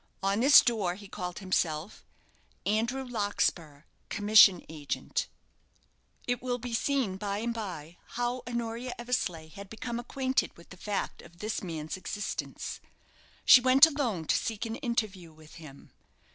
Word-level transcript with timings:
On 0.23 0.39
this 0.39 0.61
door 0.61 0.95
he 0.95 1.07
called 1.07 1.37
himself, 1.37 2.03
"Andrew 2.65 3.03
Larkspur, 3.05 3.83
Commission 4.09 4.65
Agent." 4.67 5.27
It 6.25 6.41
will 6.41 6.57
be 6.57 6.73
seen 6.73 7.17
by 7.17 7.37
and 7.37 7.53
by 7.53 7.97
how 8.17 8.41
Honoria 8.47 8.95
Eversleigh 8.97 9.49
had 9.49 9.69
become 9.69 9.99
acquainted 9.99 10.57
with 10.57 10.69
the 10.71 10.75
fact 10.77 11.21
of 11.21 11.37
this 11.37 11.61
man's 11.61 11.97
existence. 11.97 12.79
She 13.45 13.61
went 13.61 13.85
alone 13.85 14.25
to 14.25 14.35
seek 14.35 14.65
an 14.65 14.77
interview 14.77 15.31
with 15.31 15.57
him. 15.61 15.91